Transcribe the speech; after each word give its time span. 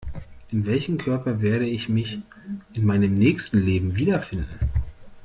In 0.49 0.65
welchem 0.65 0.97
Körper 0.97 1.43
werde 1.43 1.69
ich 1.69 1.87
mich 1.87 2.23
in 2.73 2.85
meinem 2.87 3.13
nächsten 3.13 3.59
Leben 3.63 3.95
wiederfinden? 3.97 4.57